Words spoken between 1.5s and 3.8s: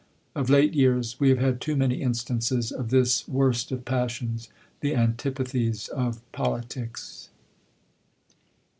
too many instances of this worst